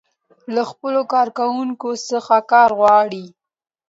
له 0.55 0.61
خپلو 0.71 1.01
کارکوونکو 1.13 1.89
څخه 2.09 2.35
کار 2.51 2.69
غواړي. 2.79 3.25